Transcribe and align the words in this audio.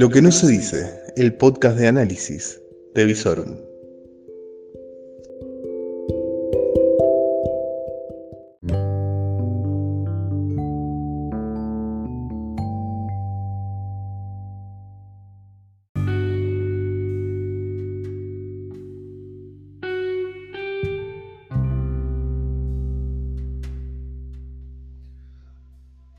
Lo 0.00 0.08
que 0.08 0.22
no 0.22 0.32
se 0.32 0.48
dice, 0.48 0.98
el 1.14 1.34
podcast 1.34 1.76
de 1.76 1.86
análisis 1.86 2.58
de 2.94 3.04
Visorum. 3.04 3.54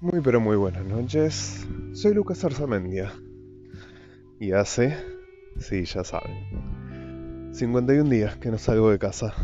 Muy 0.02 0.22
pero 0.24 0.40
muy 0.40 0.56
buenas 0.56 0.86
noches. 0.86 1.66
Soy 1.94 2.14
Lucas 2.14 2.44
Arzamendia. 2.44 3.12
Y 4.42 4.54
hace, 4.54 4.98
sí, 5.60 5.86
ya 5.86 6.04
saben, 6.04 7.52
51 7.54 8.10
días 8.10 8.38
que 8.38 8.50
no 8.50 8.58
salgo 8.58 8.90
de 8.90 8.98
casa. 8.98 9.36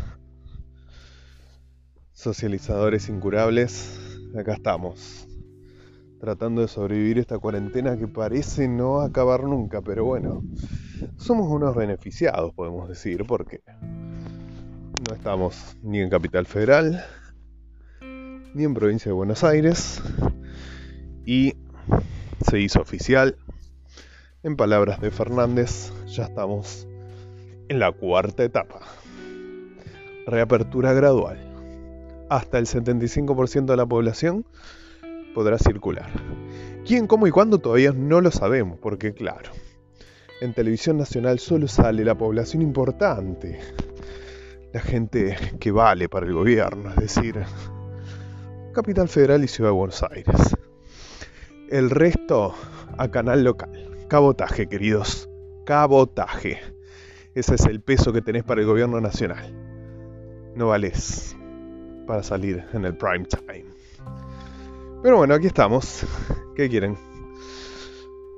Socializadores 2.10 3.08
incurables, 3.08 3.96
acá 4.36 4.54
estamos. 4.54 5.28
Tratando 6.18 6.62
de 6.62 6.66
sobrevivir 6.66 7.20
esta 7.20 7.38
cuarentena 7.38 7.96
que 7.96 8.08
parece 8.08 8.66
no 8.66 9.00
acabar 9.00 9.44
nunca, 9.44 9.82
pero 9.82 10.04
bueno, 10.04 10.42
somos 11.16 11.48
unos 11.48 11.76
beneficiados, 11.76 12.52
podemos 12.52 12.88
decir, 12.88 13.24
porque 13.24 13.60
no 15.08 15.14
estamos 15.14 15.76
ni 15.80 16.00
en 16.00 16.10
Capital 16.10 16.44
Federal, 16.44 17.04
ni 18.52 18.64
en 18.64 18.74
Provincia 18.74 19.10
de 19.10 19.14
Buenos 19.14 19.44
Aires, 19.44 20.02
y 21.24 21.54
se 22.50 22.58
hizo 22.58 22.80
oficial. 22.80 23.36
En 24.44 24.54
palabras 24.54 25.00
de 25.00 25.10
Fernández, 25.10 25.92
ya 26.06 26.26
estamos 26.26 26.86
en 27.68 27.80
la 27.80 27.90
cuarta 27.90 28.44
etapa. 28.44 28.78
Reapertura 30.26 30.92
gradual. 30.92 31.38
Hasta 32.30 32.58
el 32.58 32.66
75% 32.66 33.64
de 33.64 33.76
la 33.76 33.84
población 33.84 34.46
podrá 35.34 35.58
circular. 35.58 36.08
¿Quién, 36.86 37.08
cómo 37.08 37.26
y 37.26 37.32
cuándo 37.32 37.58
todavía 37.58 37.90
no 37.90 38.20
lo 38.20 38.30
sabemos? 38.30 38.78
Porque 38.78 39.12
claro, 39.12 39.50
en 40.40 40.54
televisión 40.54 40.98
nacional 40.98 41.40
solo 41.40 41.66
sale 41.66 42.04
la 42.04 42.16
población 42.16 42.62
importante, 42.62 43.58
la 44.72 44.80
gente 44.80 45.36
que 45.58 45.72
vale 45.72 46.08
para 46.08 46.26
el 46.26 46.34
gobierno, 46.34 46.90
es 46.90 46.96
decir, 46.96 47.42
Capital 48.72 49.08
Federal 49.08 49.42
y 49.42 49.48
Ciudad 49.48 49.70
de 49.70 49.76
Buenos 49.76 50.00
Aires. 50.04 50.56
El 51.70 51.90
resto 51.90 52.54
a 52.96 53.08
canal 53.10 53.42
local. 53.42 53.87
Cabotaje, 54.08 54.68
queridos. 54.68 55.28
Cabotaje. 55.66 56.58
Ese 57.34 57.56
es 57.56 57.66
el 57.66 57.82
peso 57.82 58.10
que 58.10 58.22
tenés 58.22 58.42
para 58.42 58.62
el 58.62 58.66
gobierno 58.66 59.02
nacional. 59.02 59.52
No 60.56 60.68
vales 60.68 61.36
para 62.06 62.22
salir 62.22 62.64
en 62.72 62.86
el 62.86 62.96
prime 62.96 63.26
time. 63.26 63.66
Pero 65.02 65.18
bueno, 65.18 65.34
aquí 65.34 65.46
estamos. 65.46 66.06
¿Qué 66.56 66.70
quieren? 66.70 66.96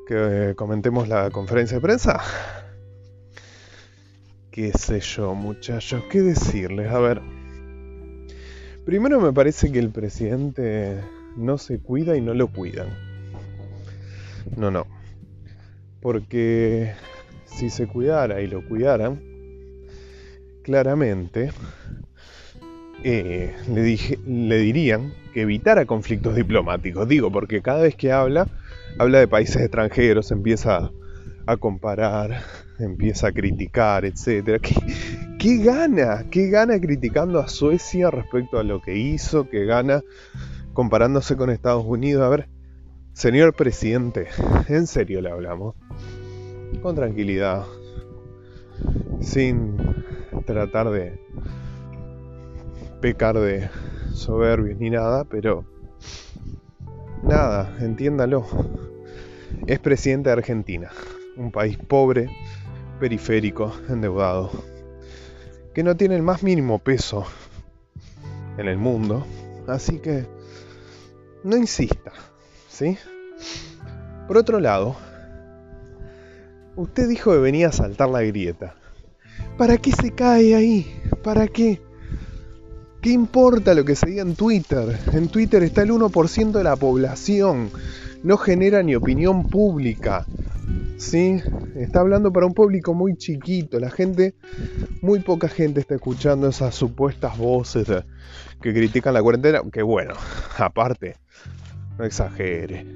¿Que 0.08 0.54
comentemos 0.56 1.06
la 1.06 1.30
conferencia 1.30 1.76
de 1.76 1.80
prensa? 1.80 2.20
¿Qué 4.50 4.72
sé 4.72 4.98
yo, 4.98 5.36
muchachos? 5.36 6.02
¿Qué 6.10 6.20
decirles? 6.20 6.90
A 6.90 6.98
ver. 6.98 7.22
Primero 8.84 9.20
me 9.20 9.32
parece 9.32 9.70
que 9.70 9.78
el 9.78 9.90
presidente 9.90 11.00
no 11.36 11.58
se 11.58 11.78
cuida 11.78 12.16
y 12.16 12.20
no 12.20 12.34
lo 12.34 12.48
cuidan. 12.48 12.88
No, 14.56 14.72
no. 14.72 14.99
Porque 16.00 16.92
si 17.44 17.70
se 17.70 17.86
cuidara 17.86 18.40
y 18.40 18.46
lo 18.46 18.66
cuidaran, 18.66 19.20
claramente 20.62 21.50
eh, 23.02 23.54
le, 24.26 24.58
dirían 24.58 25.12
que 25.32 25.42
evitara 25.42 25.86
conflictos 25.86 26.34
diplomáticos. 26.34 27.08
Digo, 27.08 27.30
porque 27.30 27.62
cada 27.62 27.82
vez 27.82 27.96
que 27.96 28.12
habla, 28.12 28.46
habla 28.98 29.18
de 29.18 29.28
países 29.28 29.56
extranjeros, 29.56 30.30
empieza 30.30 30.90
a 31.46 31.56
comparar, 31.56 32.42
empieza 32.78 33.28
a 33.28 33.32
criticar, 33.32 34.04
etc. 34.04 34.60
¿Qué, 34.60 34.74
¿Qué, 35.38 35.58
gana? 35.58 36.26
¿Qué 36.30 36.48
gana 36.48 36.78
criticando 36.78 37.38
a 37.38 37.48
Suecia 37.48 38.10
respecto 38.10 38.58
a 38.58 38.62
lo 38.62 38.80
que 38.80 38.96
hizo? 38.96 39.48
¿Qué 39.48 39.64
gana 39.64 40.02
comparándose 40.74 41.36
con 41.36 41.50
Estados 41.50 41.84
Unidos? 41.86 42.22
A 42.22 42.28
ver, 42.28 42.48
Señor 43.12 43.54
presidente, 43.54 44.28
en 44.68 44.86
serio 44.86 45.20
le 45.20 45.30
hablamos. 45.30 45.74
Con 46.82 46.94
tranquilidad. 46.94 47.66
Sin 49.20 49.76
tratar 50.46 50.90
de 50.90 51.20
pecar 53.00 53.38
de 53.38 53.68
soberbios 54.12 54.78
ni 54.78 54.90
nada, 54.90 55.24
pero 55.24 55.64
nada, 57.22 57.76
entiéndalo. 57.80 58.46
Es 59.66 59.78
presidente 59.80 60.30
de 60.30 60.34
Argentina, 60.34 60.90
un 61.36 61.50
país 61.50 61.76
pobre, 61.76 62.28
periférico, 62.98 63.72
endeudado, 63.88 64.50
que 65.74 65.82
no 65.82 65.96
tiene 65.96 66.16
el 66.16 66.22
más 66.22 66.42
mínimo 66.42 66.78
peso 66.78 67.26
en 68.56 68.68
el 68.68 68.78
mundo, 68.78 69.26
así 69.66 69.98
que 69.98 70.26
no 71.44 71.56
insista. 71.56 72.12
Por 74.26 74.38
otro 74.38 74.60
lado, 74.60 74.96
usted 76.76 77.08
dijo 77.08 77.32
que 77.32 77.38
venía 77.38 77.68
a 77.68 77.72
saltar 77.72 78.08
la 78.08 78.22
grieta. 78.22 78.74
¿Para 79.58 79.76
qué 79.76 79.92
se 79.92 80.12
cae 80.12 80.54
ahí? 80.54 80.86
¿Para 81.22 81.48
qué? 81.48 81.82
¿Qué 83.02 83.10
importa 83.10 83.74
lo 83.74 83.84
que 83.84 83.96
se 83.96 84.06
diga 84.06 84.22
en 84.22 84.34
Twitter? 84.34 84.98
En 85.12 85.28
Twitter 85.28 85.62
está 85.62 85.82
el 85.82 85.90
1% 85.90 86.52
de 86.52 86.64
la 86.64 86.76
población. 86.76 87.70
No 88.22 88.36
genera 88.36 88.82
ni 88.82 88.94
opinión 88.94 89.48
pública. 89.48 90.26
¿Sí? 90.96 91.42
Está 91.76 92.00
hablando 92.00 92.30
para 92.32 92.46
un 92.46 92.52
público 92.54 92.94
muy 92.94 93.16
chiquito. 93.16 93.80
La 93.80 93.90
gente, 93.90 94.34
muy 95.00 95.20
poca 95.20 95.48
gente 95.48 95.80
está 95.80 95.94
escuchando 95.94 96.48
esas 96.48 96.74
supuestas 96.74 97.36
voces 97.38 97.88
que 98.60 98.74
critican 98.74 99.14
la 99.14 99.22
cuarentena. 99.22 99.62
Que 99.72 99.82
bueno, 99.82 100.14
aparte, 100.58 101.16
no 102.00 102.06
exagere. 102.06 102.86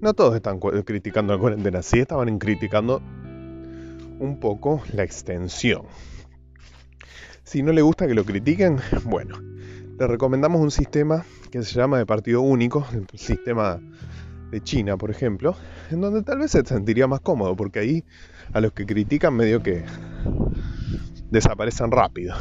No 0.00 0.12
todos 0.12 0.34
están 0.34 0.58
criticando 0.58 1.32
la 1.32 1.38
cuarentena, 1.38 1.82
sí 1.82 2.00
estaban 2.00 2.38
criticando 2.38 3.00
un 4.18 4.38
poco 4.40 4.82
la 4.92 5.04
extensión. 5.04 5.82
Si 7.44 7.62
no 7.62 7.72
le 7.72 7.80
gusta 7.80 8.08
que 8.08 8.14
lo 8.14 8.24
critiquen, 8.24 8.78
bueno, 9.04 9.40
le 9.98 10.06
recomendamos 10.06 10.60
un 10.60 10.72
sistema 10.72 11.24
que 11.52 11.62
se 11.62 11.74
llama 11.74 11.98
de 11.98 12.06
partido 12.06 12.40
único, 12.40 12.86
el 12.92 13.06
sistema 13.18 13.80
de 14.50 14.60
China, 14.60 14.96
por 14.96 15.12
ejemplo, 15.12 15.56
en 15.90 16.00
donde 16.00 16.22
tal 16.22 16.40
vez 16.40 16.50
se 16.50 16.64
sentiría 16.64 17.06
más 17.06 17.20
cómodo, 17.20 17.54
porque 17.54 17.78
ahí 17.78 18.04
a 18.52 18.60
los 18.60 18.72
que 18.72 18.84
critican 18.84 19.34
medio 19.34 19.62
que 19.62 19.84
desaparecen 21.30 21.92
rápido. 21.92 22.34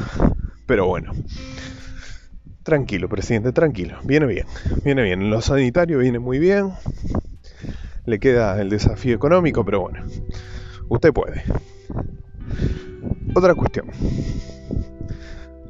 Pero 0.66 0.88
bueno, 0.88 1.12
Tranquilo, 2.64 3.10
presidente, 3.10 3.52
tranquilo. 3.52 3.98
Viene 4.04 4.26
bien, 4.26 4.48
viene 4.84 5.04
bien. 5.04 5.22
En 5.22 5.30
lo 5.30 5.42
sanitario 5.42 6.00
viene 6.00 6.20
muy 6.20 6.40
bien. 6.40 6.72
Le 8.06 8.20
queda 8.20 8.60
el 8.62 8.70
desafío 8.70 9.16
económico, 9.16 9.66
pero 9.66 9.82
bueno, 9.82 10.04
usted 10.90 11.12
puede. 11.12 11.44
Otra 13.36 13.54
cuestión. 13.56 13.88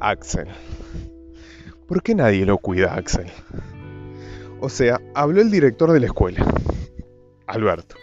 Axel. 0.00 0.46
¿Por 1.88 2.02
qué 2.02 2.14
nadie 2.14 2.46
lo 2.46 2.58
cuida, 2.58 2.94
Axel? 2.94 3.26
O 4.60 4.68
sea, 4.68 5.00
habló 5.14 5.40
el 5.40 5.50
director 5.50 5.92
de 5.92 6.00
la 6.00 6.06
escuela, 6.06 6.46
Alberto. 7.46 7.96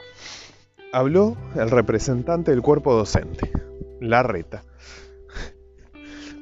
Habló 0.94 1.38
el 1.56 1.72
representante 1.72 2.52
del 2.52 2.62
cuerpo 2.62 2.94
docente, 2.94 3.52
Larreta. 4.00 4.64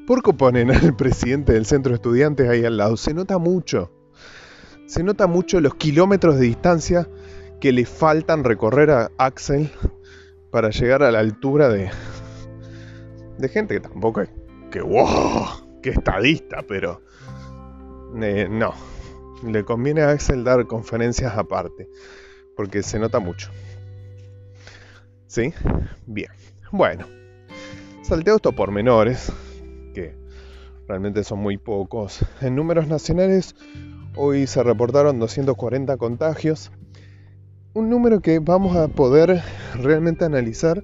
¿Por 0.10 0.24
qué 0.24 0.34
ponen 0.34 0.72
al 0.72 0.96
presidente 0.98 1.54
del 1.54 1.68
centro 1.68 1.92
de 1.92 1.98
estudiantes 1.98 2.50
ahí 2.50 2.66
al 2.66 2.78
lado? 2.78 2.98
Se 2.98 3.14
nota 3.14 3.38
mucho. 3.38 3.92
Se 4.88 5.04
nota 5.04 5.28
mucho 5.28 5.62
los 5.62 5.76
kilómetros 5.76 6.40
de 6.40 6.48
distancia 6.48 7.08
que 7.62 7.72
le 7.72 7.86
faltan 7.86 8.44
recorrer 8.44 8.90
a 8.90 9.12
Axel 9.20 9.70
para 10.50 10.72
llegar 10.72 11.04
a 11.04 11.12
la 11.12 11.20
altura 11.20 11.70
de, 11.70 11.92
de 13.38 13.50
gente 13.50 13.76
que 13.76 13.82
tampoco 13.82 14.22
es 14.22 14.30
que 14.72 14.82
wow, 14.82 15.80
que 15.84 15.92
estadista, 15.92 16.64
pero 16.68 17.04
eh, 18.20 18.48
no. 18.50 18.74
Le 19.46 19.64
conviene 19.64 20.02
a 20.02 20.10
Axel 20.10 20.44
dar 20.44 20.66
conferencias 20.66 21.38
aparte, 21.38 21.88
porque 22.56 22.82
se 22.82 22.98
nota 22.98 23.20
mucho. 23.20 23.52
¿Sí? 25.28 25.54
Bien. 26.08 26.32
Bueno, 26.72 27.06
salteo 28.02 28.38
estos 28.38 28.56
pormenores 28.56 29.32
realmente 30.90 31.24
son 31.24 31.40
muy 31.40 31.58
pocos. 31.58 32.26
En 32.42 32.56
números 32.56 32.88
nacionales, 32.88 33.56
hoy 34.16 34.48
se 34.48 34.64
reportaron 34.64 35.20
240 35.20 35.96
contagios. 35.98 36.72
Un 37.76 37.92
número 37.92 38.22
que 38.22 38.40
vamos 38.40 38.76
a 38.76 38.88
poder 38.88 39.44
realmente 39.76 40.26
analizar 40.26 40.84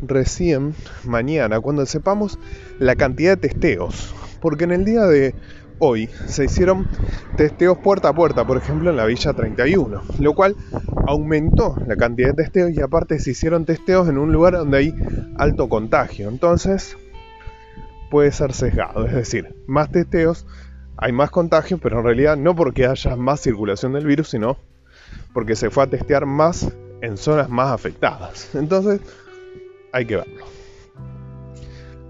recién 0.00 0.76
mañana, 1.02 1.58
cuando 1.60 1.84
sepamos 1.86 2.38
la 2.78 2.94
cantidad 2.94 3.36
de 3.36 3.48
testeos. 3.48 4.14
Porque 4.40 4.62
en 4.62 4.70
el 4.70 4.84
día 4.84 5.06
de 5.06 5.34
hoy 5.80 6.08
se 6.26 6.44
hicieron 6.44 6.86
testeos 7.36 7.78
puerta 7.78 8.10
a 8.10 8.14
puerta, 8.14 8.46
por 8.46 8.58
ejemplo 8.58 8.90
en 8.90 8.96
la 8.96 9.06
Villa 9.06 9.32
31, 9.32 10.02
lo 10.20 10.34
cual 10.36 10.54
aumentó 11.04 11.74
la 11.84 11.96
cantidad 11.96 12.28
de 12.28 12.44
testeos 12.44 12.70
y 12.70 12.80
aparte 12.80 13.18
se 13.18 13.32
hicieron 13.32 13.64
testeos 13.64 14.08
en 14.08 14.18
un 14.18 14.32
lugar 14.32 14.52
donde 14.52 14.78
hay 14.78 14.94
alto 15.36 15.68
contagio. 15.68 16.28
Entonces 16.28 16.96
puede 18.10 18.32
ser 18.32 18.52
sesgado, 18.52 19.06
es 19.06 19.14
decir, 19.14 19.54
más 19.66 19.90
testeos, 19.90 20.46
hay 20.96 21.12
más 21.12 21.30
contagios, 21.30 21.80
pero 21.82 21.98
en 21.98 22.04
realidad 22.04 22.36
no 22.36 22.54
porque 22.56 22.86
haya 22.86 23.16
más 23.16 23.40
circulación 23.40 23.92
del 23.92 24.06
virus, 24.06 24.30
sino 24.30 24.58
porque 25.32 25.54
se 25.56 25.70
fue 25.70 25.84
a 25.84 25.86
testear 25.86 26.26
más 26.26 26.72
en 27.00 27.16
zonas 27.16 27.48
más 27.48 27.70
afectadas. 27.70 28.54
Entonces, 28.54 29.00
hay 29.92 30.06
que 30.06 30.16
verlo. 30.16 30.44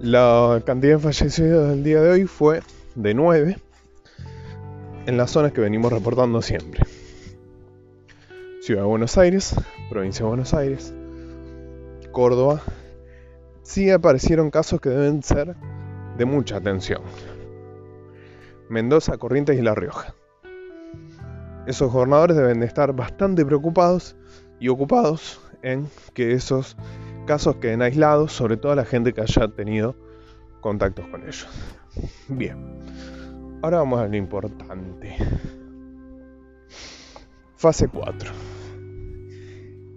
La 0.01 0.63
cantidad 0.65 0.97
de 0.97 1.03
fallecidos 1.03 1.71
del 1.71 1.85
día 1.85 2.01
de 2.01 2.11
hoy 2.11 2.25
fue 2.25 2.63
de 2.95 3.15
9 3.15 3.59
en 5.07 5.17
las 5.17 5.31
zonas 5.31 5.53
que 5.53 5.61
venimos 5.61 5.93
reportando 5.93 6.41
siempre. 6.41 6.83
Ciudad 8.61 8.83
de 8.83 8.89
Buenos 8.89 9.19
Aires, 9.19 9.55
provincia 9.91 10.23
de 10.25 10.29
Buenos 10.29 10.55
Aires, 10.55 10.95
Córdoba. 12.13 12.63
Sí 13.63 13.91
aparecieron 13.91 14.51
casos 14.51 14.81
que 14.81 14.91
deben 14.91 15.23
ser 15.23 15.57
de 16.19 16.25
mucha 16.25 16.57
atención. 16.57 17.01
Mendoza, 18.69 19.17
Corrientes 19.17 19.59
y 19.59 19.63
La 19.63 19.75
Rioja. 19.75 20.15
Esos 21.67 21.93
gobernadores 21.93 22.37
deben 22.37 22.61
de 22.61 22.67
estar 22.67 22.93
bastante 22.93 23.47
preocupados 23.47 24.17
y 24.61 24.69
ocupados 24.69 25.41
en 25.63 25.89
que 26.15 26.33
esos 26.33 26.77
casos 27.27 27.57
queden 27.57 27.83
aislados, 27.83 28.33
sobre 28.33 28.57
todo 28.57 28.73
a 28.73 28.77
la 28.77 28.85
gente 28.85 29.13
que 29.13 29.21
haya 29.21 29.49
tenido 29.49 29.95
contactos 30.61 31.07
con 31.09 31.23
ellos. 31.23 31.47
Bien, 32.29 32.81
ahora 33.63 33.79
vamos 33.79 34.01
a 34.01 34.09
lo 34.09 34.17
importante. 34.17 35.17
Fase 37.57 37.89
4. 37.89 38.31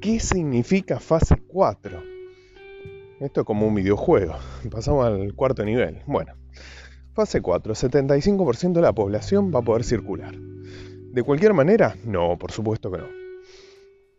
¿Qué 0.02 0.20
significa 0.20 1.00
fase 1.00 1.36
4? 1.48 2.11
Esto 3.22 3.42
es 3.42 3.46
como 3.46 3.68
un 3.68 3.76
videojuego. 3.76 4.34
Pasamos 4.72 5.06
al 5.06 5.36
cuarto 5.36 5.64
nivel. 5.64 6.02
Bueno, 6.08 6.34
fase 7.14 7.40
4. 7.40 7.76
75% 7.76 8.74
de 8.74 8.82
la 8.82 8.94
población 8.94 9.52
va 9.54 9.60
a 9.60 9.62
poder 9.62 9.84
circular. 9.84 10.36
¿De 10.36 11.22
cualquier 11.22 11.54
manera? 11.54 11.96
No, 12.04 12.38
por 12.40 12.52
supuesto 12.52 12.92
que 12.92 12.98
no. 12.98 13.06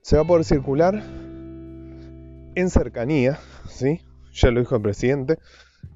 Se 0.03 0.15
va 0.15 0.23
a 0.23 0.27
poder 0.27 0.45
circular 0.45 1.03
en 2.55 2.71
cercanía, 2.71 3.41
¿sí? 3.69 4.01
ya 4.33 4.53
lo 4.53 4.61
dijo 4.61 4.77
el 4.77 4.83
presidente, 4.83 5.39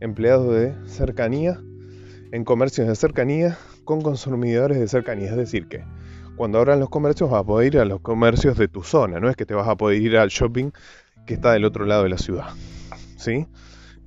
empleados 0.01 0.53
de 0.53 0.75
cercanía, 0.89 1.61
en 2.33 2.45
comercios 2.45 2.89
de 2.89 2.97
cercanía, 2.97 3.57
con 3.85 4.01
consumidores 4.01 4.81
de 4.81 4.89
cercanía. 4.89 5.31
Es 5.31 5.37
decir, 5.37 5.69
que 5.69 5.85
cuando 6.37 6.59
abran 6.59 6.81
los 6.81 6.89
comercios 6.89 7.31
vas 7.31 7.43
a 7.43 7.45
poder 7.45 7.75
ir 7.75 7.81
a 7.81 7.85
los 7.85 8.01
comercios 8.01 8.59
de 8.59 8.67
tu 8.67 8.83
zona, 8.83 9.21
no 9.21 9.31
es 9.31 9.37
que 9.37 9.47
te 9.47 9.55
vas 9.55 9.69
a 9.69 9.77
poder 9.77 10.03
ir 10.03 10.17
al 10.17 10.31
shopping 10.31 10.73
que 11.25 11.35
está 11.35 11.53
del 11.53 11.65
otro 11.65 11.85
lado 11.85 12.03
de 12.03 12.09
la 12.09 12.19
ciudad. 12.19 12.47
¿Sí? 13.17 13.47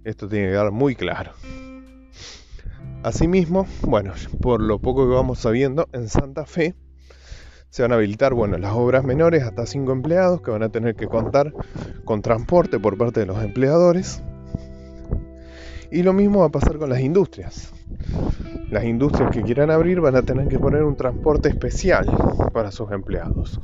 Esto 0.04 0.28
tiene 0.28 0.46
que 0.46 0.52
quedar 0.54 0.72
muy 0.72 0.96
claro. 0.96 1.32
Asimismo, 3.04 3.66
bueno, 3.82 4.14
por 4.42 4.62
lo 4.62 4.80
poco 4.80 5.08
que 5.08 5.14
vamos 5.14 5.40
sabiendo, 5.40 5.88
en 5.94 6.10
Santa 6.10 6.46
Fe 6.46 6.76
se 7.70 7.84
van 7.84 7.92
a 7.92 7.96
habilitar, 7.96 8.34
bueno, 8.34 8.58
las 8.58 8.74
obras 8.74 9.04
menores 9.04 9.44
hasta 9.44 9.66
5 9.66 9.92
empleados 9.92 10.42
que 10.42 10.52
van 10.52 10.64
a 10.64 10.70
tener 10.70 10.96
que 10.96 11.08
contar 11.08 11.54
con 12.04 12.22
transporte 12.22 12.80
por 12.80 12.98
parte 12.98 13.20
de 13.20 13.26
los 13.28 13.44
empleadores. 13.44 14.24
Y 15.92 16.04
lo 16.04 16.14
mismo 16.14 16.40
va 16.40 16.48
a 16.48 16.52
pasar 16.52 16.78
con 16.78 16.90
las 16.90 17.00
industrias. 17.00 17.72
Las 18.70 18.84
industrias 18.84 19.32
que 19.32 19.44
quieran 19.44 19.72
abrir 19.72 20.02
van 20.02 20.16
a 20.16 20.22
tener 20.24 20.48
que 20.48 20.60
poner 20.60 20.84
un 20.84 20.96
transporte 20.96 21.50
especial 21.50 22.06
para 22.54 22.72
sus 22.72 22.92
empleados. 22.92 23.60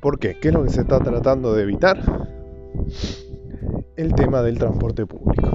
¿Por 0.00 0.18
qué? 0.18 0.38
¿Qué 0.40 0.48
es 0.48 0.54
lo 0.54 0.64
que 0.64 0.70
se 0.70 0.80
está 0.80 1.00
tratando 1.00 1.54
de 1.54 1.62
evitar? 1.62 2.00
El 3.96 4.12
tema 4.12 4.42
del 4.42 4.58
transporte 4.58 5.06
público. 5.06 5.50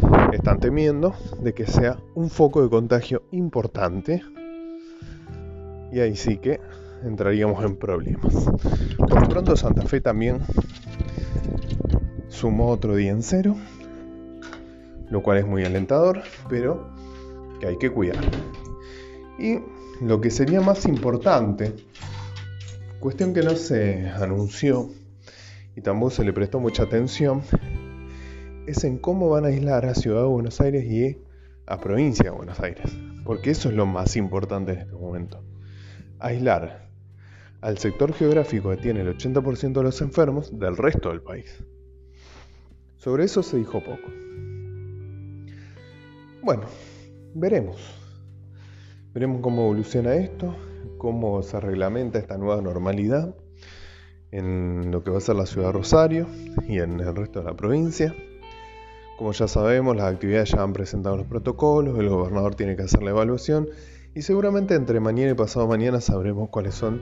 Porque 0.00 0.36
están 0.36 0.60
temiendo 0.60 1.14
de 1.42 1.54
que 1.54 1.66
sea 1.66 1.98
un 2.14 2.30
foco 2.30 2.62
de 2.62 2.68
contagio 2.68 3.24
importante 3.32 4.22
y 5.92 5.98
ahí 5.98 6.14
sí 6.14 6.36
que 6.38 6.60
entraríamos 7.04 7.64
en 7.64 7.76
problemas. 7.76 8.32
Por 8.96 9.28
pronto 9.28 9.56
Santa 9.56 9.82
Fe 9.82 10.00
también 10.00 10.38
sumó 12.28 12.68
otro 12.68 12.94
día 12.94 13.10
en 13.10 13.22
cero, 13.22 13.56
lo 15.10 15.22
cual 15.22 15.38
es 15.38 15.46
muy 15.46 15.64
alentador, 15.64 16.22
pero 16.48 16.90
que 17.58 17.66
hay 17.66 17.78
que 17.78 17.90
cuidar. 17.90 18.22
Y 19.38 19.58
lo 20.00 20.20
que 20.20 20.30
sería 20.30 20.60
más 20.60 20.86
importante, 20.86 21.74
cuestión 23.00 23.34
que 23.34 23.42
no 23.42 23.56
se 23.56 24.08
anunció 24.10 24.90
y 25.76 25.82
tampoco 25.82 26.10
se 26.10 26.24
le 26.24 26.32
prestó 26.32 26.58
mucha 26.58 26.84
atención, 26.84 27.42
es 28.66 28.82
en 28.82 28.98
cómo 28.98 29.28
van 29.28 29.44
a 29.44 29.48
aislar 29.48 29.86
a 29.86 29.94
Ciudad 29.94 30.22
de 30.22 30.28
Buenos 30.28 30.60
Aires 30.60 30.84
y 30.84 31.22
a 31.66 31.78
Provincia 31.78 32.24
de 32.24 32.36
Buenos 32.36 32.58
Aires, 32.58 32.90
porque 33.24 33.50
eso 33.50 33.68
es 33.68 33.76
lo 33.76 33.86
más 33.86 34.16
importante 34.16 34.72
en 34.72 34.78
este 34.78 34.94
momento 34.94 35.42
aislar 36.18 36.88
al 37.60 37.78
sector 37.78 38.12
geográfico 38.12 38.70
que 38.70 38.76
tiene 38.76 39.00
el 39.00 39.16
80% 39.16 39.72
de 39.72 39.82
los 39.82 40.00
enfermos 40.00 40.58
del 40.58 40.76
resto 40.76 41.10
del 41.10 41.22
país. 41.22 41.62
Sobre 42.96 43.24
eso 43.24 43.42
se 43.42 43.58
dijo 43.58 43.80
poco. 43.80 44.10
Bueno, 46.42 46.62
veremos. 47.34 47.76
Veremos 49.12 49.40
cómo 49.40 49.62
evoluciona 49.62 50.14
esto, 50.14 50.54
cómo 50.98 51.42
se 51.42 51.58
reglamenta 51.60 52.18
esta 52.18 52.36
nueva 52.36 52.60
normalidad 52.60 53.34
en 54.36 54.90
lo 54.90 55.02
que 55.02 55.10
va 55.10 55.18
a 55.18 55.20
ser 55.20 55.36
la 55.36 55.46
ciudad 55.46 55.68
de 55.68 55.72
Rosario 55.72 56.26
y 56.68 56.78
en 56.78 57.00
el 57.00 57.16
resto 57.16 57.38
de 57.38 57.46
la 57.46 57.56
provincia. 57.56 58.14
Como 59.16 59.32
ya 59.32 59.48
sabemos, 59.48 59.96
las 59.96 60.12
actividades 60.12 60.50
ya 60.50 60.62
han 60.62 60.74
presentado 60.74 61.16
los 61.16 61.26
protocolos, 61.26 61.98
el 61.98 62.10
gobernador 62.10 62.54
tiene 62.54 62.76
que 62.76 62.82
hacer 62.82 63.02
la 63.02 63.10
evaluación 63.10 63.68
y 64.14 64.22
seguramente 64.22 64.74
entre 64.74 65.00
mañana 65.00 65.30
y 65.30 65.34
pasado 65.34 65.66
mañana 65.66 66.02
sabremos 66.02 66.50
cuáles 66.50 66.74
son 66.74 67.00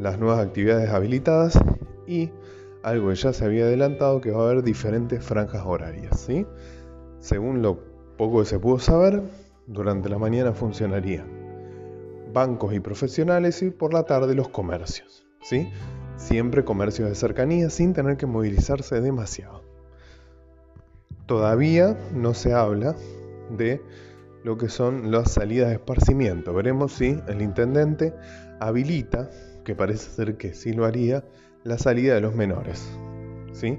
las 0.00 0.18
nuevas 0.18 0.44
actividades 0.44 0.90
habilitadas 0.90 1.56
y 2.08 2.30
algo 2.82 3.08
que 3.10 3.14
ya 3.14 3.32
se 3.32 3.44
había 3.44 3.64
adelantado 3.64 4.20
que 4.20 4.32
va 4.32 4.42
a 4.42 4.50
haber 4.50 4.64
diferentes 4.64 5.24
franjas 5.24 5.62
horarias. 5.64 6.20
¿sí? 6.20 6.44
Según 7.20 7.62
lo 7.62 7.78
poco 8.16 8.40
que 8.40 8.46
se 8.46 8.58
pudo 8.58 8.80
saber, 8.80 9.22
durante 9.68 10.08
la 10.08 10.18
mañana 10.18 10.52
funcionaría 10.52 11.24
bancos 12.32 12.74
y 12.74 12.80
profesionales 12.80 13.62
y 13.62 13.70
por 13.70 13.94
la 13.94 14.02
tarde 14.02 14.34
los 14.34 14.48
comercios. 14.48 15.24
¿sí? 15.40 15.68
Siempre 16.16 16.64
comercios 16.64 17.08
de 17.08 17.14
cercanía 17.14 17.70
sin 17.70 17.92
tener 17.92 18.16
que 18.16 18.26
movilizarse 18.26 19.00
demasiado. 19.00 19.62
Todavía 21.26 21.98
no 22.12 22.34
se 22.34 22.52
habla 22.52 22.94
de 23.50 23.80
lo 24.44 24.58
que 24.58 24.68
son 24.68 25.10
las 25.10 25.32
salidas 25.32 25.68
de 25.68 25.74
esparcimiento. 25.74 26.52
Veremos 26.52 26.92
si 26.92 27.18
el 27.26 27.40
intendente 27.40 28.14
habilita, 28.60 29.30
que 29.64 29.74
parece 29.74 30.10
ser 30.10 30.36
que 30.36 30.52
sí 30.52 30.72
lo 30.72 30.84
haría, 30.84 31.24
la 31.64 31.78
salida 31.78 32.14
de 32.14 32.20
los 32.20 32.34
menores, 32.34 32.86
¿sí? 33.52 33.78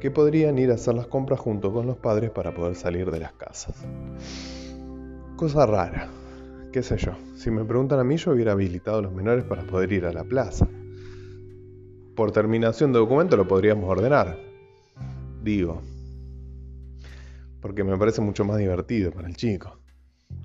que 0.00 0.10
podrían 0.10 0.58
ir 0.58 0.70
a 0.70 0.74
hacer 0.74 0.94
las 0.94 1.08
compras 1.08 1.40
junto 1.40 1.72
con 1.72 1.86
los 1.86 1.96
padres 1.96 2.30
para 2.30 2.54
poder 2.54 2.76
salir 2.76 3.10
de 3.10 3.18
las 3.20 3.32
casas. 3.32 3.74
Cosa 5.36 5.66
rara, 5.66 6.08
qué 6.72 6.82
sé 6.82 6.96
yo. 6.96 7.12
Si 7.34 7.50
me 7.50 7.64
preguntan 7.64 7.98
a 7.98 8.04
mí, 8.04 8.16
yo 8.16 8.32
hubiera 8.32 8.52
habilitado 8.52 8.98
a 8.98 9.02
los 9.02 9.12
menores 9.12 9.44
para 9.44 9.66
poder 9.66 9.92
ir 9.92 10.06
a 10.06 10.12
la 10.12 10.22
plaza. 10.22 10.68
Por 12.14 12.32
terminación 12.32 12.92
de 12.92 12.98
documento 12.98 13.36
lo 13.36 13.46
podríamos 13.48 13.88
ordenar. 13.88 14.38
Digo. 15.42 15.82
Porque 17.60 17.82
me 17.82 17.96
parece 17.96 18.20
mucho 18.20 18.44
más 18.44 18.58
divertido 18.58 19.10
para 19.10 19.28
el 19.28 19.36
chico 19.36 19.78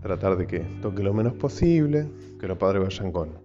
tratar 0.01 0.37
de 0.37 0.47
que 0.47 0.59
toque 0.81 1.03
lo 1.03 1.13
menos 1.13 1.33
posible, 1.33 2.07
que 2.39 2.47
los 2.47 2.57
padres 2.57 2.81
vayan 2.83 3.11
con 3.11 3.39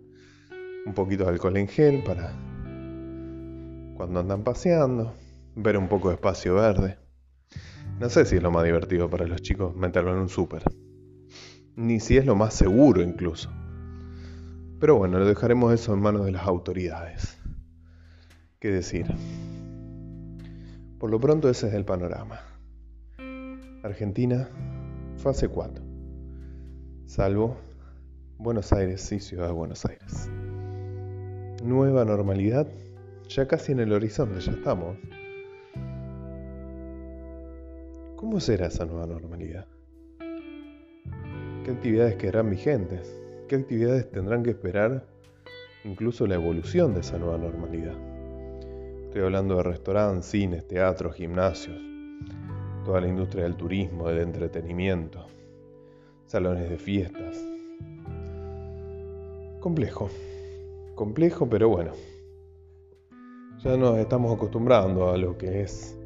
un 0.86 0.94
poquito 0.94 1.24
de 1.24 1.30
alcohol 1.30 1.56
en 1.56 1.68
gel 1.68 2.02
para 2.04 2.32
cuando 3.96 4.20
andan 4.20 4.42
paseando, 4.42 5.14
ver 5.54 5.78
un 5.78 5.88
poco 5.88 6.08
de 6.08 6.14
espacio 6.14 6.54
verde. 6.54 6.98
No 8.00 8.08
sé 8.08 8.24
si 8.24 8.36
es 8.36 8.42
lo 8.42 8.50
más 8.50 8.64
divertido 8.64 9.08
para 9.08 9.26
los 9.26 9.40
chicos 9.40 9.74
meterlo 9.76 10.12
en 10.12 10.18
un 10.18 10.28
súper, 10.28 10.64
ni 11.76 12.00
si 12.00 12.16
es 12.16 12.26
lo 12.26 12.34
más 12.34 12.54
seguro 12.54 13.02
incluso. 13.02 13.50
Pero 14.80 14.96
bueno, 14.96 15.18
lo 15.18 15.26
dejaremos 15.26 15.72
eso 15.72 15.94
en 15.94 16.00
manos 16.00 16.26
de 16.26 16.32
las 16.32 16.46
autoridades. 16.46 17.38
¿Qué 18.64 18.70
decir? 18.70 19.04
Por 20.98 21.10
lo 21.10 21.20
pronto 21.20 21.50
ese 21.50 21.68
es 21.68 21.74
el 21.74 21.84
panorama. 21.84 22.40
Argentina, 23.82 24.48
fase 25.18 25.48
4 25.48 25.84
salvo 27.04 27.58
Buenos 28.38 28.72
Aires 28.72 29.12
y 29.12 29.20
Ciudad 29.20 29.48
de 29.48 29.52
Buenos 29.52 29.84
Aires. 29.84 30.30
nueva 31.62 32.06
normalidad 32.06 32.66
ya 33.28 33.46
casi 33.46 33.72
en 33.72 33.80
el 33.80 33.92
horizonte, 33.92 34.40
ya 34.40 34.52
estamos. 34.52 34.96
¿Cómo 38.16 38.40
será 38.40 38.68
esa 38.68 38.86
nueva 38.86 39.06
normalidad? 39.06 39.66
¿Qué 41.66 41.70
actividades 41.70 42.16
quedarán 42.16 42.48
vigentes? 42.48 43.14
¿Qué 43.46 43.56
actividades 43.56 44.10
tendrán 44.10 44.42
que 44.42 44.52
esperar 44.52 45.04
incluso 45.84 46.26
la 46.26 46.36
evolución 46.36 46.94
de 46.94 47.00
esa 47.00 47.18
nueva 47.18 47.36
normalidad? 47.36 48.13
Estoy 49.14 49.26
hablando 49.26 49.58
de 49.58 49.62
restaurantes, 49.62 50.26
cines, 50.26 50.66
teatros, 50.66 51.14
gimnasios, 51.14 51.80
toda 52.84 53.00
la 53.00 53.06
industria 53.06 53.44
del 53.44 53.54
turismo, 53.54 54.08
del 54.08 54.18
entretenimiento, 54.18 55.24
salones 56.26 56.68
de 56.68 56.76
fiestas. 56.78 57.40
Complejo, 59.60 60.10
complejo, 60.96 61.48
pero 61.48 61.68
bueno. 61.68 61.92
Ya 63.62 63.76
nos 63.76 63.98
estamos 63.98 64.34
acostumbrando 64.34 65.12
a 65.12 65.16
lo 65.16 65.38
que 65.38 65.62
es 65.62 65.96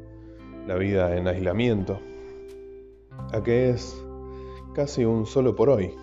la 0.67 0.75
vida 0.75 1.17
en 1.17 1.27
aislamiento, 1.27 1.99
a 3.33 3.41
que 3.41 3.71
es 3.71 3.99
casi 4.75 5.03
un 5.03 5.25
solo 5.25 5.55
por 5.55 5.71
hoy, 5.71 5.95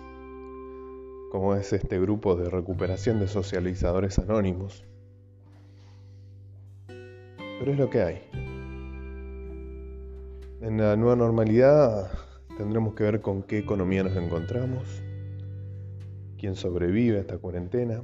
como 1.31 1.55
es 1.55 1.71
este 1.71 2.01
grupo 2.01 2.35
de 2.35 2.49
recuperación 2.49 3.21
de 3.21 3.29
socializadores 3.29 4.19
anónimos. 4.19 4.83
Pero 7.59 7.71
es 7.71 7.77
lo 7.77 7.89
que 7.89 8.01
hay. 8.01 8.21
En 10.61 10.77
la 10.77 10.95
nueva 10.95 11.15
normalidad 11.15 12.11
tendremos 12.57 12.93
que 12.95 13.03
ver 13.03 13.21
con 13.21 13.43
qué 13.43 13.59
economía 13.59 14.03
nos 14.03 14.15
encontramos, 14.15 15.03
quién 16.37 16.55
sobrevive 16.55 17.17
a 17.17 17.21
esta 17.21 17.37
cuarentena 17.37 18.01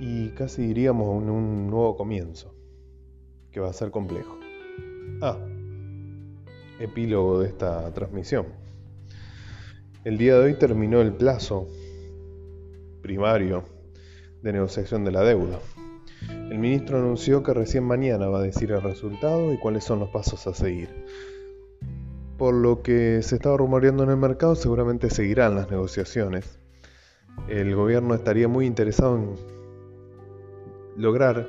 y 0.00 0.28
casi 0.30 0.66
diríamos 0.66 1.22
en 1.22 1.30
un 1.30 1.70
nuevo 1.70 1.96
comienzo, 1.96 2.54
que 3.50 3.60
va 3.60 3.70
a 3.70 3.72
ser 3.72 3.90
complejo. 3.90 4.38
Ah, 5.22 5.38
epílogo 6.78 7.40
de 7.40 7.48
esta 7.48 7.92
transmisión. 7.92 8.46
El 10.04 10.18
día 10.18 10.34
de 10.34 10.44
hoy 10.44 10.54
terminó 10.54 11.00
el 11.00 11.12
plazo 11.12 11.68
primario 13.02 13.64
de 14.42 14.52
negociación 14.52 15.04
de 15.04 15.12
la 15.12 15.22
deuda. 15.22 15.58
El 16.56 16.62
ministro 16.62 16.96
anunció 16.96 17.42
que 17.42 17.52
recién 17.52 17.84
mañana 17.84 18.28
va 18.28 18.38
a 18.38 18.42
decir 18.42 18.72
el 18.72 18.80
resultado 18.80 19.52
y 19.52 19.58
cuáles 19.58 19.84
son 19.84 20.00
los 20.00 20.08
pasos 20.08 20.46
a 20.46 20.54
seguir. 20.54 20.88
Por 22.38 22.54
lo 22.54 22.80
que 22.80 23.20
se 23.20 23.34
estaba 23.34 23.58
rumoreando 23.58 24.04
en 24.04 24.08
el 24.08 24.16
mercado, 24.16 24.54
seguramente 24.54 25.10
seguirán 25.10 25.54
las 25.54 25.70
negociaciones. 25.70 26.58
El 27.46 27.74
gobierno 27.74 28.14
estaría 28.14 28.48
muy 28.48 28.64
interesado 28.64 29.16
en 29.16 29.34
lograr 30.96 31.46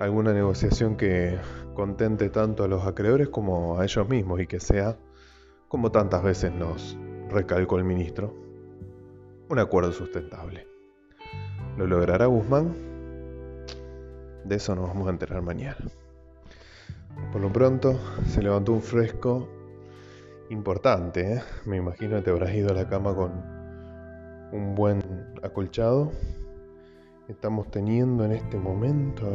alguna 0.00 0.32
negociación 0.32 0.96
que 0.96 1.38
contente 1.74 2.28
tanto 2.28 2.64
a 2.64 2.68
los 2.68 2.84
acreedores 2.84 3.28
como 3.28 3.78
a 3.78 3.84
ellos 3.84 4.08
mismos 4.08 4.40
y 4.40 4.48
que 4.48 4.58
sea, 4.58 4.98
como 5.68 5.92
tantas 5.92 6.24
veces 6.24 6.52
nos 6.52 6.98
recalcó 7.30 7.78
el 7.78 7.84
ministro, 7.84 8.34
un 9.48 9.60
acuerdo 9.60 9.92
sustentable. 9.92 10.66
¿Lo 11.76 11.86
logrará 11.86 12.26
Guzmán? 12.26 12.91
De 14.44 14.56
eso 14.56 14.74
nos 14.74 14.88
vamos 14.88 15.06
a 15.06 15.10
enterar 15.10 15.42
mañana. 15.42 15.76
Por 17.30 17.40
lo 17.40 17.52
pronto 17.52 17.98
se 18.26 18.42
levantó 18.42 18.72
un 18.72 18.82
fresco 18.82 19.48
importante. 20.50 21.34
¿eh? 21.34 21.42
Me 21.64 21.76
imagino 21.76 22.16
que 22.16 22.22
te 22.22 22.30
habrás 22.30 22.54
ido 22.54 22.70
a 22.70 22.74
la 22.74 22.88
cama 22.88 23.14
con 23.14 23.32
un 24.52 24.74
buen 24.74 25.02
acolchado. 25.42 26.12
Estamos 27.28 27.70
teniendo 27.70 28.24
en 28.24 28.32
este 28.32 28.58
momento... 28.58 29.34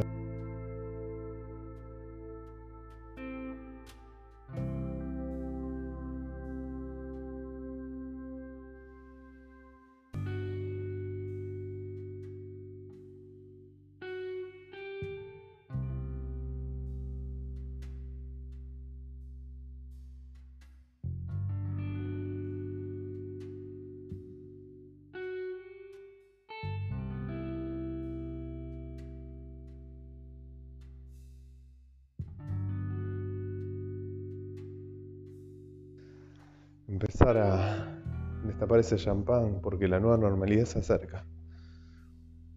empezar 36.97 37.37
a 37.37 38.01
destapar 38.43 38.79
ese 38.79 38.95
champán 38.95 39.59
porque 39.61 39.87
la 39.87 39.99
nueva 39.99 40.17
normalidad 40.17 40.65
se 40.65 40.79
acerca. 40.79 41.27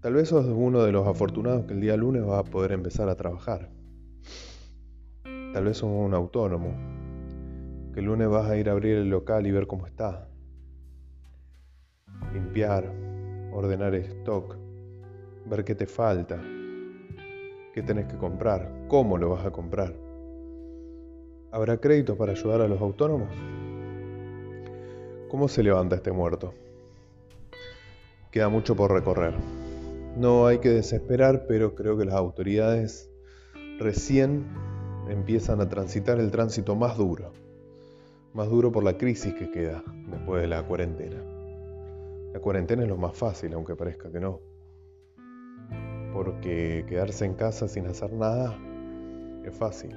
Tal 0.00 0.14
vez 0.14 0.28
sos 0.28 0.46
uno 0.46 0.82
de 0.82 0.92
los 0.92 1.06
afortunados 1.06 1.66
que 1.66 1.74
el 1.74 1.80
día 1.82 1.94
lunes 1.94 2.26
va 2.26 2.38
a 2.38 2.44
poder 2.44 2.72
empezar 2.72 3.10
a 3.10 3.16
trabajar. 3.16 3.68
Tal 5.52 5.64
vez 5.64 5.76
sos 5.76 5.90
un 5.92 6.14
autónomo, 6.14 6.70
que 7.92 8.00
el 8.00 8.06
lunes 8.06 8.30
vas 8.30 8.48
a 8.48 8.56
ir 8.56 8.70
a 8.70 8.72
abrir 8.72 8.96
el 8.96 9.10
local 9.10 9.46
y 9.46 9.50
ver 9.50 9.66
cómo 9.66 9.86
está. 9.86 10.26
Limpiar, 12.32 12.90
ordenar 13.52 13.94
el 13.94 14.04
stock, 14.04 14.56
ver 15.50 15.64
qué 15.66 15.74
te 15.74 15.84
falta, 15.84 16.40
qué 17.74 17.82
tenés 17.82 18.06
que 18.06 18.16
comprar, 18.16 18.86
cómo 18.88 19.18
lo 19.18 19.28
vas 19.28 19.44
a 19.44 19.50
comprar. 19.50 19.94
¿Habrá 21.52 21.76
créditos 21.76 22.16
para 22.16 22.32
ayudar 22.32 22.62
a 22.62 22.68
los 22.68 22.80
autónomos? 22.80 23.28
¿Cómo 25.30 25.46
se 25.46 25.62
levanta 25.62 25.94
este 25.94 26.10
muerto? 26.10 26.54
Queda 28.32 28.48
mucho 28.48 28.74
por 28.74 28.90
recorrer. 28.90 29.32
No 30.16 30.46
hay 30.46 30.58
que 30.58 30.70
desesperar, 30.70 31.46
pero 31.46 31.76
creo 31.76 31.96
que 31.96 32.04
las 32.04 32.16
autoridades 32.16 33.08
recién 33.78 34.44
empiezan 35.08 35.60
a 35.60 35.68
transitar 35.68 36.18
el 36.18 36.32
tránsito 36.32 36.74
más 36.74 36.96
duro. 36.96 37.30
Más 38.34 38.48
duro 38.48 38.72
por 38.72 38.82
la 38.82 38.98
crisis 38.98 39.32
que 39.34 39.52
queda 39.52 39.84
después 40.08 40.42
de 40.42 40.48
la 40.48 40.64
cuarentena. 40.64 41.22
La 42.32 42.40
cuarentena 42.40 42.82
es 42.82 42.88
lo 42.88 42.96
más 42.96 43.16
fácil, 43.16 43.52
aunque 43.54 43.76
parezca 43.76 44.10
que 44.10 44.18
no. 44.18 44.40
Porque 46.12 46.84
quedarse 46.88 47.24
en 47.24 47.34
casa 47.34 47.68
sin 47.68 47.86
hacer 47.86 48.12
nada 48.12 48.58
es 49.44 49.54
fácil. 49.54 49.94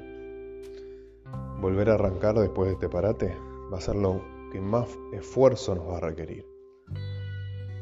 Volver 1.59 1.89
a 1.89 1.95
arrancar 1.95 2.35
después 2.35 2.67
de 2.67 2.73
este 2.73 2.87
parate 2.87 3.35
va 3.71 3.79
a 3.79 3.81
ser 3.81 3.95
lo 3.95 4.32
que 4.53 4.62
más 4.62 4.88
esfuerzo 5.12 5.74
nos 5.74 5.89
va 5.89 5.98
a 5.98 6.01
requerir. 6.01 6.45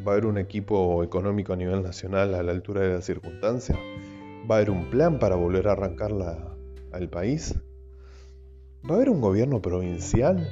¿Va 0.08 0.14
a 0.14 0.16
haber 0.16 0.26
un 0.26 0.38
equipo 0.38 1.04
económico 1.04 1.52
a 1.52 1.58
nivel 1.58 1.84
nacional 1.84 2.34
a 2.34 2.42
la 2.42 2.54
altura 2.54 2.82
de 2.82 2.94
las 2.94 3.06
circunstancias? 3.06 3.78
¿Va 4.50 4.56
a 4.56 4.58
haber 4.60 4.72
un 4.72 4.90
plan 4.90 5.20
para 5.20 5.36
volver 5.36 5.68
a 5.68 5.74
arrancar 5.74 6.12
al 6.94 7.10
país? 7.10 7.54
¿Va 8.90 8.94
a 8.94 8.96
haber 8.96 9.10
un 9.10 9.20
gobierno 9.20 9.62
provincial? 9.62 10.48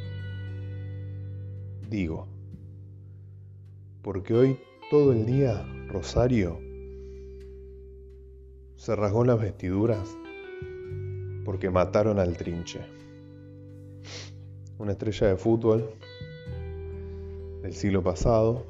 Digo, 1.90 2.28
porque 4.02 4.34
hoy 4.34 4.60
todo 4.92 5.14
el 5.14 5.26
día 5.26 5.66
Rosario 5.88 6.60
se 8.76 8.94
rasgó 8.96 9.24
las 9.24 9.40
vestiduras 9.40 10.18
porque 11.46 11.70
mataron 11.70 12.20
al 12.20 12.36
trinche, 12.36 12.82
una 14.78 14.92
estrella 14.92 15.28
de 15.28 15.38
fútbol 15.38 15.90
del 17.62 17.74
siglo 17.74 18.04
pasado, 18.04 18.66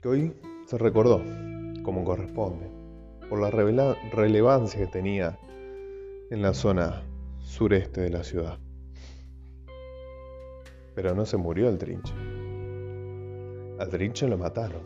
que 0.00 0.08
hoy 0.08 0.32
se 0.66 0.78
recordó 0.78 1.22
como 1.82 2.04
corresponde, 2.04 2.70
por 3.28 3.40
la 3.40 3.50
relevancia 3.50 4.80
que 4.80 4.86
tenía 4.86 5.38
en 6.30 6.42
la 6.42 6.54
zona 6.54 7.02
sureste 7.40 8.00
de 8.00 8.10
la 8.10 8.24
ciudad. 8.24 8.58
Pero 10.94 11.14
no 11.14 11.24
se 11.26 11.36
murió 11.36 11.68
el 11.68 11.78
trinche. 11.78 12.14
Al 13.78 13.88
trinche 13.88 14.28
lo 14.28 14.38
mataron. 14.38 14.82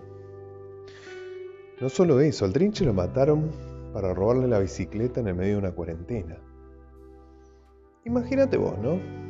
No 1.80 1.88
solo 1.88 2.20
eso, 2.20 2.44
al 2.44 2.52
trinche 2.52 2.84
lo 2.84 2.94
mataron 2.94 3.50
para 3.92 4.14
robarle 4.14 4.48
la 4.48 4.58
bicicleta 4.58 5.20
en 5.20 5.28
el 5.28 5.34
medio 5.34 5.52
de 5.54 5.58
una 5.58 5.72
cuarentena. 5.72 6.38
Imagínate 8.04 8.56
vos, 8.56 8.78
¿no? 8.78 9.25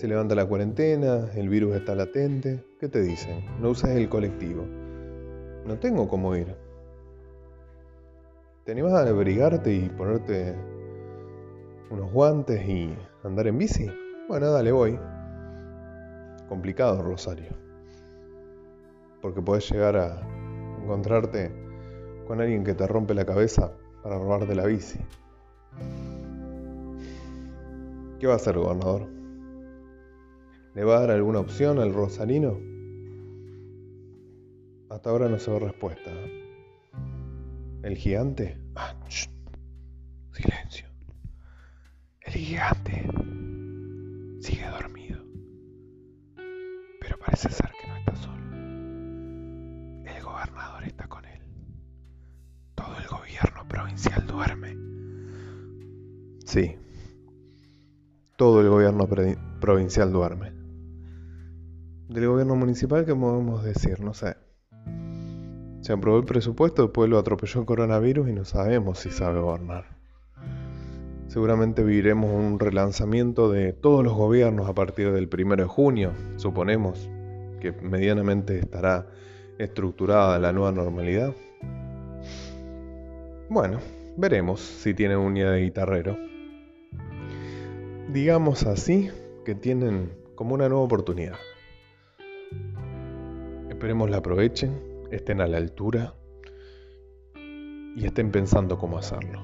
Se 0.00 0.08
levanta 0.08 0.34
la 0.34 0.46
cuarentena, 0.46 1.28
el 1.34 1.50
virus 1.50 1.76
está 1.76 1.94
latente. 1.94 2.64
¿Qué 2.80 2.88
te 2.88 3.02
dicen? 3.02 3.44
No 3.60 3.68
usas 3.68 3.90
el 3.90 4.08
colectivo. 4.08 4.64
No 5.66 5.78
tengo 5.78 6.08
cómo 6.08 6.34
ir. 6.34 6.56
¿Te 8.64 8.72
animas 8.72 8.94
a 8.94 9.06
abrigarte 9.06 9.74
y 9.74 9.90
ponerte 9.90 10.54
unos 11.90 12.10
guantes 12.10 12.66
y 12.66 12.96
andar 13.24 13.46
en 13.46 13.58
bici? 13.58 13.90
Bueno, 14.26 14.50
dale, 14.50 14.72
voy. 14.72 14.98
Complicado, 16.48 17.02
Rosario. 17.02 17.52
porque 19.20 19.42
podés 19.42 19.70
llegar 19.70 19.98
a 19.98 20.22
encontrarte 20.82 21.52
con 22.26 22.40
alguien 22.40 22.64
que 22.64 22.72
te 22.72 22.86
rompe 22.86 23.12
la 23.12 23.26
cabeza 23.26 23.74
para 24.02 24.16
robarte 24.16 24.54
la 24.54 24.64
bici. 24.64 24.98
¿Qué 28.18 28.26
va 28.26 28.32
a 28.32 28.36
hacer 28.36 28.56
gobernador? 28.56 29.19
¿Le 30.74 30.84
va 30.84 30.98
a 30.98 31.00
dar 31.00 31.10
alguna 31.10 31.40
opción 31.40 31.80
al 31.80 31.92
Rosalino? 31.92 32.58
Hasta 34.88 35.10
ahora 35.10 35.28
no 35.28 35.38
se 35.38 35.50
ve 35.50 35.58
respuesta. 35.58 36.10
¿eh? 36.12 36.40
¿El 37.82 37.96
gigante? 37.96 38.56
Ah, 38.76 38.94
silencio. 40.32 40.86
El 42.20 42.32
gigante 42.32 43.08
sigue 44.40 44.66
dormido. 44.68 45.20
Pero 47.00 47.18
parece 47.18 47.48
ser 47.50 47.70
que 47.80 47.88
no 47.88 47.96
está 47.96 48.14
solo. 48.14 48.44
El 50.06 50.22
gobernador 50.22 50.84
está 50.84 51.08
con 51.08 51.24
él. 51.24 51.40
Todo 52.76 52.96
el 52.96 53.08
gobierno 53.08 53.66
provincial 53.66 54.26
duerme. 54.26 54.76
Sí. 56.44 56.76
Todo 58.36 58.60
el 58.60 58.68
gobierno 58.68 59.08
provincial 59.60 60.12
duerme. 60.12 60.59
Del 62.10 62.26
gobierno 62.26 62.56
municipal, 62.56 63.06
¿qué 63.06 63.14
podemos 63.14 63.62
decir? 63.62 64.00
No 64.00 64.14
sé. 64.14 64.34
Se 65.80 65.92
aprobó 65.92 66.18
el 66.18 66.24
presupuesto, 66.24 66.82
después 66.82 67.08
lo 67.08 67.20
atropelló 67.20 67.60
el 67.60 67.66
coronavirus 67.66 68.28
y 68.28 68.32
no 68.32 68.44
sabemos 68.44 68.98
si 68.98 69.10
sabe 69.10 69.38
gobernar. 69.38 69.84
Seguramente 71.28 71.84
viviremos 71.84 72.32
un 72.32 72.58
relanzamiento 72.58 73.48
de 73.52 73.72
todos 73.72 74.02
los 74.02 74.14
gobiernos 74.14 74.68
a 74.68 74.74
partir 74.74 75.12
del 75.12 75.30
1 75.32 75.54
de 75.54 75.64
junio, 75.66 76.12
suponemos 76.34 77.08
que 77.60 77.70
medianamente 77.70 78.58
estará 78.58 79.06
estructurada 79.58 80.40
la 80.40 80.52
nueva 80.52 80.72
normalidad. 80.72 81.32
Bueno, 83.48 83.78
veremos 84.16 84.58
si 84.58 84.94
tiene 84.94 85.16
unidad 85.16 85.52
de 85.52 85.60
guitarrero. 85.60 86.18
Digamos 88.12 88.64
así 88.64 89.10
que 89.44 89.54
tienen 89.54 90.10
como 90.34 90.56
una 90.56 90.68
nueva 90.68 90.82
oportunidad. 90.82 91.36
Esperemos 93.80 94.10
la 94.10 94.18
aprovechen 94.18 94.78
estén 95.10 95.40
a 95.40 95.46
la 95.46 95.56
altura 95.56 96.14
y 97.34 98.04
estén 98.04 98.30
pensando 98.30 98.76
cómo 98.76 98.98
hacerlo. 98.98 99.40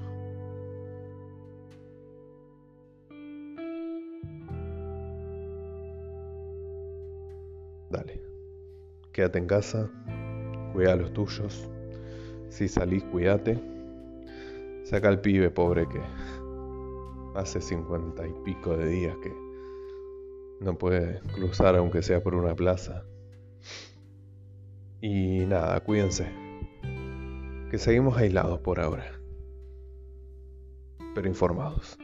Dale, 7.89 8.21
quédate 9.11 9.39
en 9.39 9.47
casa, 9.47 9.91
cuida 10.75 10.93
a 10.93 10.97
los 10.97 11.15
tuyos, 11.15 11.71
si 12.51 12.69
salís, 12.69 13.05
cuídate, 13.05 13.59
saca 14.85 15.09
al 15.09 15.23
pibe 15.23 15.49
pobre 15.49 15.89
que 15.89 16.03
hace 17.37 17.63
cincuenta 17.63 18.27
y 18.27 18.35
pico 18.45 18.77
de 18.77 18.87
días 18.87 19.17
que 19.23 19.33
no 20.61 20.77
puede 20.77 21.21
cruzar 21.33 21.75
aunque 21.77 22.03
sea 22.03 22.23
por 22.23 22.35
una 22.35 22.55
plaza. 22.55 23.07
Y 25.09 25.47
nada, 25.47 25.79
cuídense. 25.85 26.27
Que 27.71 27.79
seguimos 27.79 28.17
aislados 28.17 28.59
por 28.59 28.81
ahora. 28.81 29.05
Pero 31.15 31.29
informados. 31.29 31.97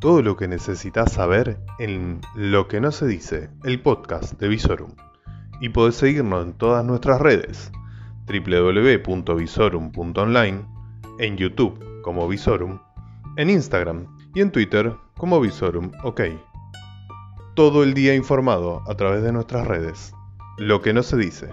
Todo 0.00 0.22
lo 0.22 0.38
que 0.38 0.48
necesitas 0.48 1.12
saber 1.12 1.60
en 1.78 2.22
Lo 2.34 2.68
que 2.68 2.80
no 2.80 2.90
se 2.90 3.06
dice, 3.06 3.50
el 3.64 3.82
podcast 3.82 4.40
de 4.40 4.48
Visorum. 4.48 4.92
Y 5.60 5.68
podés 5.68 5.96
seguirnos 5.96 6.46
en 6.46 6.54
todas 6.54 6.82
nuestras 6.86 7.20
redes 7.20 7.70
www.visorum.online, 8.26 10.64
en 11.18 11.36
YouTube 11.36 12.02
como 12.02 12.28
Visorum, 12.28 12.78
en 13.36 13.50
Instagram 13.50 14.06
y 14.34 14.40
en 14.40 14.50
Twitter 14.50 14.94
como 15.16 15.40
Visorum 15.40 15.92
OK. 16.04 16.22
Todo 17.54 17.82
el 17.82 17.94
día 17.94 18.14
informado 18.14 18.82
a 18.86 18.94
través 18.94 19.22
de 19.22 19.32
nuestras 19.32 19.66
redes. 19.66 20.12
Lo 20.58 20.82
que 20.82 20.92
no 20.92 21.02
se 21.02 21.16
dice. 21.16 21.48